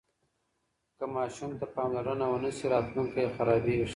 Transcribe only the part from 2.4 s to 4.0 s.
سي راتلونکی یې خرابیږي.